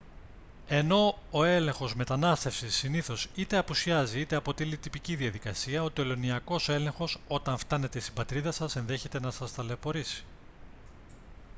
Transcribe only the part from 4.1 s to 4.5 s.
είτε